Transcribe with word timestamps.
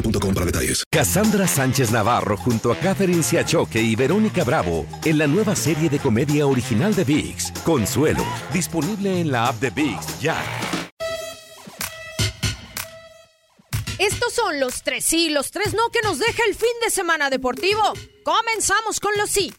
boostmobile.com 0.00 0.34
para 0.34 0.46
detalles. 0.46 0.84
Cassandra 0.90 1.46
Sánchez 1.46 1.90
Navarro 1.90 2.36
junto 2.36 2.72
a 2.72 2.76
Catherine 2.76 3.22
Siachoque 3.22 3.80
y 3.80 3.96
Verónica 3.96 4.44
Bravo 4.44 4.86
en 5.04 5.18
la 5.18 5.26
nueva 5.26 5.54
serie 5.54 5.88
de 5.88 5.98
comedia 5.98 6.46
original 6.46 6.94
de 6.94 7.04
VIX, 7.04 7.52
Consuelo, 7.64 8.24
disponible 8.52 9.20
en 9.20 9.30
la 9.30 9.48
app 9.48 9.60
de 9.60 9.70
VIX 9.70 10.20
ya. 10.20 10.36
Estos 13.98 14.32
son 14.32 14.60
los 14.60 14.82
tres 14.84 15.04
sí, 15.04 15.28
los 15.28 15.50
tres 15.50 15.74
no 15.74 15.90
que 15.90 16.00
nos 16.02 16.18
deja 16.18 16.44
el 16.46 16.54
fin 16.54 16.68
de 16.84 16.90
semana 16.90 17.30
deportivo. 17.30 17.82
Comenzamos 18.24 19.00
con 19.00 19.12
los 19.18 19.28
sí. 19.28 19.52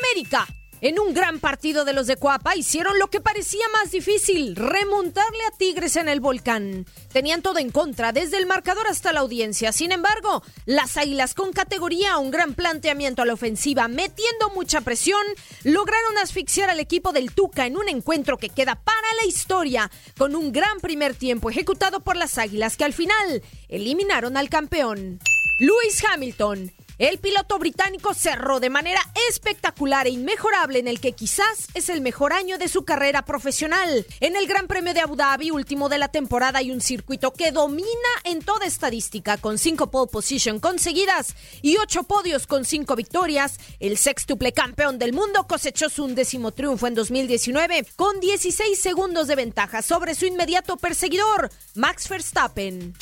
América. 0.00 0.46
En 0.84 0.98
un 1.00 1.14
gran 1.14 1.40
partido 1.40 1.86
de 1.86 1.94
los 1.94 2.06
de 2.06 2.18
Coapa 2.18 2.56
hicieron 2.56 2.98
lo 2.98 3.06
que 3.06 3.22
parecía 3.22 3.64
más 3.72 3.90
difícil, 3.90 4.54
remontarle 4.54 5.38
a 5.48 5.56
Tigres 5.56 5.96
en 5.96 6.10
el 6.10 6.20
volcán. 6.20 6.84
Tenían 7.10 7.40
todo 7.40 7.58
en 7.58 7.70
contra, 7.70 8.12
desde 8.12 8.36
el 8.36 8.44
marcador 8.44 8.86
hasta 8.86 9.14
la 9.14 9.20
audiencia. 9.20 9.72
Sin 9.72 9.92
embargo, 9.92 10.42
las 10.66 10.98
Águilas 10.98 11.32
con 11.32 11.54
categoría, 11.54 12.18
un 12.18 12.30
gran 12.30 12.52
planteamiento 12.52 13.22
a 13.22 13.24
la 13.24 13.32
ofensiva, 13.32 13.88
metiendo 13.88 14.50
mucha 14.50 14.82
presión, 14.82 15.22
lograron 15.62 16.18
asfixiar 16.18 16.68
al 16.68 16.80
equipo 16.80 17.12
del 17.12 17.32
Tuca 17.32 17.64
en 17.64 17.78
un 17.78 17.88
encuentro 17.88 18.36
que 18.36 18.50
queda 18.50 18.74
para 18.74 19.08
la 19.22 19.26
historia, 19.26 19.90
con 20.18 20.36
un 20.36 20.52
gran 20.52 20.80
primer 20.80 21.14
tiempo 21.14 21.48
ejecutado 21.48 22.00
por 22.00 22.16
las 22.16 22.36
Águilas 22.36 22.76
que 22.76 22.84
al 22.84 22.92
final 22.92 23.42
eliminaron 23.70 24.36
al 24.36 24.50
campeón. 24.50 25.18
Lewis 25.58 26.04
Hamilton 26.04 26.72
el 26.98 27.18
piloto 27.18 27.58
británico 27.58 28.14
cerró 28.14 28.60
de 28.60 28.70
manera 28.70 29.00
espectacular 29.28 30.06
e 30.06 30.10
inmejorable 30.10 30.78
en 30.78 30.88
el 30.88 31.00
que 31.00 31.12
quizás 31.12 31.68
es 31.74 31.88
el 31.88 32.00
mejor 32.00 32.32
año 32.32 32.58
de 32.58 32.68
su 32.68 32.84
carrera 32.84 33.24
profesional. 33.24 34.06
En 34.20 34.36
el 34.36 34.46
Gran 34.46 34.66
Premio 34.66 34.94
de 34.94 35.00
Abu 35.00 35.16
Dhabi, 35.16 35.50
último 35.50 35.88
de 35.88 35.98
la 35.98 36.08
temporada, 36.08 36.60
hay 36.60 36.70
un 36.70 36.80
circuito 36.80 37.32
que 37.32 37.52
domina 37.52 37.88
en 38.24 38.42
toda 38.42 38.66
estadística, 38.66 39.38
con 39.38 39.58
cinco 39.58 39.90
pole 39.90 40.10
position 40.10 40.60
conseguidas 40.60 41.34
y 41.62 41.76
ocho 41.78 42.04
podios 42.04 42.46
con 42.46 42.64
cinco 42.64 42.94
victorias. 42.96 43.58
El 43.80 43.98
sextuple 43.98 44.52
campeón 44.52 44.98
del 44.98 45.12
mundo 45.12 45.46
cosechó 45.48 45.88
su 45.88 46.04
undécimo 46.04 46.52
triunfo 46.52 46.86
en 46.86 46.94
2019 46.94 47.86
con 47.96 48.20
16 48.20 48.80
segundos 48.80 49.26
de 49.26 49.36
ventaja 49.36 49.82
sobre 49.82 50.14
su 50.14 50.26
inmediato 50.26 50.76
perseguidor, 50.76 51.50
Max 51.74 52.08
Verstappen. 52.08 52.94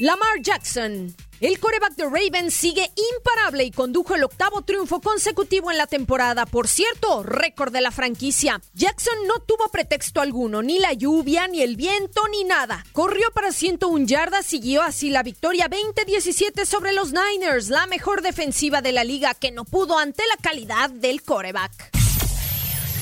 Lamar 0.00 0.40
Jackson. 0.40 1.14
El 1.40 1.60
coreback 1.60 1.94
de 1.94 2.04
Ravens 2.04 2.54
sigue 2.54 2.90
imparable 3.14 3.64
y 3.64 3.70
condujo 3.70 4.14
el 4.14 4.24
octavo 4.24 4.62
triunfo 4.62 5.02
consecutivo 5.02 5.70
en 5.70 5.76
la 5.76 5.86
temporada. 5.86 6.46
Por 6.46 6.68
cierto, 6.68 7.22
récord 7.22 7.70
de 7.70 7.82
la 7.82 7.90
franquicia. 7.90 8.62
Jackson 8.72 9.12
no 9.26 9.40
tuvo 9.40 9.68
pretexto 9.68 10.22
alguno, 10.22 10.62
ni 10.62 10.78
la 10.78 10.94
lluvia, 10.94 11.48
ni 11.48 11.60
el 11.60 11.76
viento, 11.76 12.22
ni 12.30 12.44
nada. 12.44 12.82
Corrió 12.92 13.30
para 13.34 13.52
101 13.52 14.06
yardas, 14.06 14.46
siguió 14.46 14.80
así 14.80 15.10
la 15.10 15.22
victoria 15.22 15.68
20-17 15.68 16.64
sobre 16.64 16.94
los 16.94 17.12
Niners, 17.12 17.68
la 17.68 17.86
mejor 17.86 18.22
defensiva 18.22 18.80
de 18.80 18.92
la 18.92 19.04
liga 19.04 19.34
que 19.34 19.50
no 19.50 19.66
pudo 19.66 19.98
ante 19.98 20.22
la 20.28 20.38
calidad 20.38 20.88
del 20.88 21.22
coreback. 21.22 21.90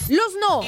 Los 0.08 0.34
no. 0.41 0.62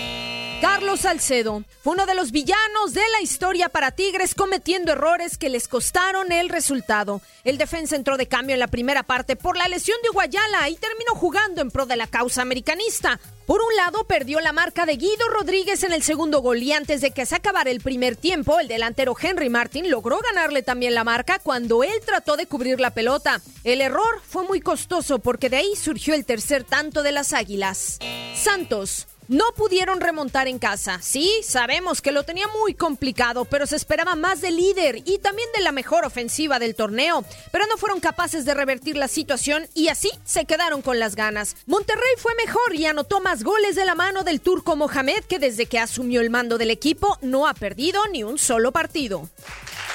Carlos 0.60 1.00
Salcedo 1.00 1.64
fue 1.82 1.94
uno 1.94 2.04
de 2.04 2.14
los 2.14 2.32
villanos 2.32 2.92
de 2.92 3.00
la 3.12 3.22
historia 3.22 3.70
para 3.70 3.92
Tigres 3.92 4.34
cometiendo 4.34 4.92
errores 4.92 5.38
que 5.38 5.48
les 5.48 5.68
costaron 5.68 6.32
el 6.32 6.50
resultado. 6.50 7.22
El 7.44 7.56
defensa 7.56 7.96
entró 7.96 8.18
de 8.18 8.28
cambio 8.28 8.52
en 8.52 8.60
la 8.60 8.66
primera 8.66 9.02
parte 9.02 9.36
por 9.36 9.56
la 9.56 9.68
lesión 9.68 9.96
de 10.02 10.10
Guayala 10.10 10.68
y 10.68 10.76
terminó 10.76 11.14
jugando 11.14 11.62
en 11.62 11.70
pro 11.70 11.86
de 11.86 11.96
la 11.96 12.06
causa 12.06 12.42
americanista. 12.42 13.18
Por 13.46 13.62
un 13.62 13.74
lado, 13.74 14.04
perdió 14.04 14.38
la 14.40 14.52
marca 14.52 14.84
de 14.84 14.96
Guido 14.96 15.28
Rodríguez 15.30 15.82
en 15.82 15.92
el 15.92 16.02
segundo 16.02 16.40
gol 16.40 16.62
y 16.62 16.72
antes 16.72 17.00
de 17.00 17.12
que 17.12 17.24
se 17.24 17.36
acabara 17.36 17.70
el 17.70 17.80
primer 17.80 18.16
tiempo, 18.16 18.60
el 18.60 18.68
delantero 18.68 19.16
Henry 19.20 19.48
Martin 19.48 19.90
logró 19.90 20.20
ganarle 20.20 20.62
también 20.62 20.94
la 20.94 21.04
marca 21.04 21.38
cuando 21.38 21.82
él 21.82 22.00
trató 22.04 22.36
de 22.36 22.46
cubrir 22.46 22.80
la 22.80 22.90
pelota. 22.90 23.40
El 23.64 23.80
error 23.80 24.20
fue 24.28 24.44
muy 24.44 24.60
costoso 24.60 25.20
porque 25.20 25.48
de 25.48 25.56
ahí 25.56 25.74
surgió 25.74 26.14
el 26.14 26.26
tercer 26.26 26.64
tanto 26.64 27.02
de 27.02 27.12
las 27.12 27.32
Águilas. 27.32 27.98
Santos 28.34 29.06
no 29.30 29.44
pudieron 29.56 30.00
remontar 30.00 30.48
en 30.48 30.58
casa. 30.58 30.98
Sí, 31.00 31.30
sabemos 31.44 32.02
que 32.02 32.10
lo 32.10 32.24
tenía 32.24 32.48
muy 32.48 32.74
complicado, 32.74 33.44
pero 33.44 33.64
se 33.64 33.76
esperaba 33.76 34.16
más 34.16 34.40
del 34.40 34.56
líder 34.56 35.02
y 35.04 35.18
también 35.18 35.48
de 35.54 35.62
la 35.62 35.70
mejor 35.70 36.04
ofensiva 36.04 36.58
del 36.58 36.74
torneo. 36.74 37.24
Pero 37.52 37.64
no 37.66 37.76
fueron 37.76 38.00
capaces 38.00 38.44
de 38.44 38.54
revertir 38.54 38.96
la 38.96 39.06
situación 39.06 39.68
y 39.72 39.86
así 39.86 40.10
se 40.24 40.46
quedaron 40.46 40.82
con 40.82 40.98
las 40.98 41.14
ganas. 41.14 41.54
Monterrey 41.66 42.12
fue 42.18 42.34
mejor 42.44 42.74
y 42.74 42.86
anotó 42.86 43.20
más 43.20 43.44
goles 43.44 43.76
de 43.76 43.84
la 43.84 43.94
mano 43.94 44.24
del 44.24 44.40
turco 44.40 44.74
Mohamed, 44.74 45.22
que 45.28 45.38
desde 45.38 45.66
que 45.66 45.78
asumió 45.78 46.20
el 46.20 46.30
mando 46.30 46.58
del 46.58 46.72
equipo 46.72 47.16
no 47.22 47.46
ha 47.46 47.54
perdido 47.54 48.02
ni 48.08 48.24
un 48.24 48.36
solo 48.36 48.72
partido. 48.72 49.30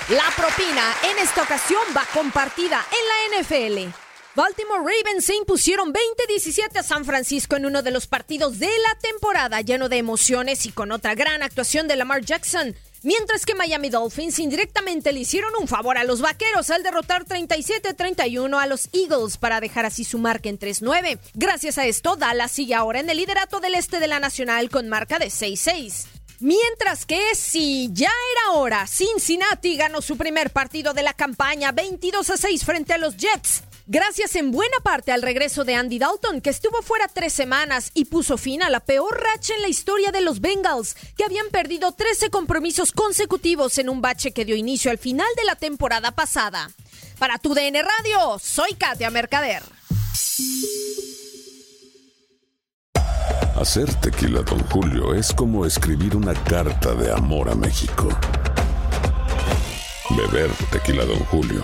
La 0.07 0.31
propina 0.37 0.93
en 1.11 1.17
esta 1.17 1.43
ocasión 1.43 1.81
va 1.93 2.05
compartida 2.13 2.79
en 2.89 3.37
la 3.37 3.41
NFL. 3.41 4.04
Baltimore 4.35 4.79
Ravens 4.79 5.23
se 5.23 5.35
impusieron 5.35 5.93
20-17 5.93 6.77
a 6.77 6.83
San 6.83 7.05
Francisco 7.05 7.55
en 7.55 7.65
uno 7.65 7.81
de 7.83 7.91
los 7.91 8.05
partidos 8.05 8.59
de 8.59 8.67
la 8.67 8.99
temporada, 8.99 9.61
lleno 9.61 9.87
de 9.87 9.97
emociones 9.97 10.65
y 10.65 10.73
con 10.73 10.91
otra 10.91 11.15
gran 11.15 11.41
actuación 11.41 11.87
de 11.87 11.95
Lamar 11.95 12.25
Jackson. 12.25 12.75
Mientras 13.01 13.45
que 13.45 13.55
Miami 13.55 13.89
Dolphins 13.89 14.39
indirectamente 14.39 15.13
le 15.13 15.21
hicieron 15.21 15.53
un 15.57 15.69
favor 15.69 15.97
a 15.97 16.03
los 16.03 16.19
vaqueros 16.19 16.69
al 16.69 16.83
derrotar 16.83 17.23
37-31 17.23 18.61
a 18.61 18.67
los 18.67 18.89
Eagles 18.91 19.37
para 19.37 19.61
dejar 19.61 19.85
así 19.85 20.03
su 20.03 20.17
marca 20.17 20.49
en 20.49 20.59
3-9. 20.59 21.17
Gracias 21.33 21.77
a 21.77 21.85
esto, 21.85 22.17
Dallas 22.17 22.51
sigue 22.51 22.75
ahora 22.75 22.99
en 22.99 23.09
el 23.09 23.15
liderato 23.15 23.61
del 23.61 23.75
este 23.75 24.01
de 24.01 24.09
la 24.09 24.19
Nacional 24.19 24.69
con 24.69 24.89
marca 24.89 25.17
de 25.17 25.27
6-6. 25.27 26.07
Mientras 26.41 27.05
que 27.05 27.35
si 27.35 27.89
ya 27.93 28.11
era 28.33 28.59
hora, 28.59 28.85
Cincinnati 28.85 29.77
ganó 29.77 30.01
su 30.01 30.17
primer 30.17 30.49
partido 30.49 30.93
de 30.93 31.03
la 31.03 31.13
campaña 31.13 31.71
22 31.71 32.31
a 32.31 32.35
6 32.35 32.65
frente 32.65 32.91
a 32.91 32.97
los 32.97 33.15
Jets. 33.15 33.63
Gracias 33.87 34.35
en 34.35 34.51
buena 34.51 34.77
parte 34.81 35.11
al 35.11 35.21
regreso 35.21 35.63
de 35.63 35.75
Andy 35.75 35.99
Dalton, 35.99 36.41
que 36.41 36.49
estuvo 36.49 36.81
fuera 36.81 37.07
tres 37.07 37.33
semanas 37.33 37.91
y 37.93 38.05
puso 38.05 38.35
fin 38.35 38.63
a 38.63 38.71
la 38.71 38.79
peor 38.79 39.21
racha 39.21 39.53
en 39.53 39.61
la 39.61 39.67
historia 39.67 40.11
de 40.11 40.21
los 40.21 40.41
Bengals, 40.41 40.95
que 41.15 41.23
habían 41.23 41.49
perdido 41.51 41.91
13 41.91 42.31
compromisos 42.31 42.91
consecutivos 42.91 43.77
en 43.77 43.89
un 43.89 44.01
bache 44.01 44.31
que 44.31 44.43
dio 44.43 44.55
inicio 44.55 44.89
al 44.89 44.97
final 44.97 45.27
de 45.37 45.43
la 45.43 45.55
temporada 45.55 46.09
pasada. 46.11 46.71
Para 47.19 47.37
tu 47.37 47.53
DN 47.53 47.79
Radio, 47.79 48.39
soy 48.39 48.73
Katia 48.73 49.11
Mercader. 49.11 49.61
Hacer 53.55 53.93
tequila, 54.01 54.41
don 54.41 54.59
Julio, 54.71 55.13
es 55.13 55.31
como 55.31 55.63
escribir 55.63 56.15
una 56.15 56.33
carta 56.33 56.95
de 56.95 57.11
amor 57.11 57.51
a 57.51 57.55
México. 57.55 58.09
Beber 60.09 60.49
tequila, 60.71 61.05
don 61.05 61.19
Julio 61.25 61.63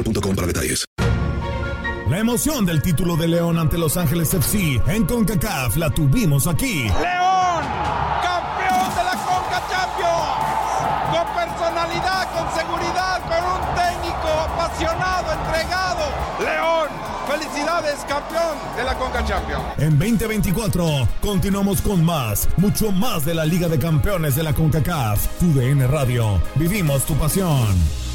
boostmobile.com 0.01 0.35
para 0.35 0.47
detalles. 0.47 0.85
La 2.09 2.19
emoción 2.19 2.65
del 2.65 2.81
título 2.81 3.15
de 3.15 3.27
León 3.27 3.57
ante 3.57 3.77
Los 3.77 3.95
Ángeles 3.95 4.33
FC 4.33 4.81
en 4.87 5.05
CONCACAF 5.05 5.77
la 5.77 5.89
tuvimos 5.91 6.45
aquí. 6.45 6.83
León, 6.83 7.63
campeón 8.21 8.89
de 8.97 9.03
la 9.05 9.15
Conca 9.23 9.63
Champions. 9.71 10.41
Con 11.09 11.25
personalidad, 11.33 12.33
con 12.33 12.53
seguridad, 12.53 13.21
con 13.21 13.43
un 13.45 13.61
técnico 13.75 14.27
apasionado, 14.27 15.31
entregado. 15.31 16.03
León, 16.41 16.89
felicidades, 17.29 17.99
campeón 18.09 18.57
de 18.75 18.83
la 18.83 18.97
Conca 18.97 19.23
Champions. 19.23 19.63
En 19.77 19.97
2024 19.97 21.07
continuamos 21.21 21.81
con 21.81 22.03
más, 22.03 22.49
mucho 22.57 22.91
más 22.91 23.23
de 23.23 23.35
la 23.35 23.45
Liga 23.45 23.69
de 23.69 23.79
Campeones 23.79 24.35
de 24.35 24.43
la 24.43 24.53
CONCACAF. 24.53 25.39
Tu 25.39 25.53
DN 25.53 25.87
Radio, 25.87 26.41
vivimos 26.55 27.05
tu 27.05 27.15
pasión. 27.15 28.10